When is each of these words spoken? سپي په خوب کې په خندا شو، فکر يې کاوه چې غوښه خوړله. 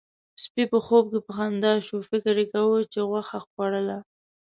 سپي 0.43 0.63
په 0.71 0.77
خوب 0.85 1.03
کې 1.11 1.19
په 1.25 1.31
خندا 1.37 1.73
شو، 1.85 1.97
فکر 2.09 2.33
يې 2.41 2.45
کاوه 2.53 2.77
چې 2.91 2.99
غوښه 3.09 3.37
خوړله. 3.45 3.97